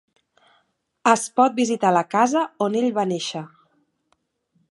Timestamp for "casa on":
2.15-2.79